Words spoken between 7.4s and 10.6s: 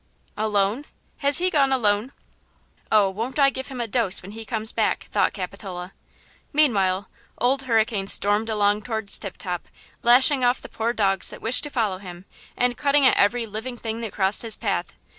Hurricane stormed along towards Tip Top, lashing off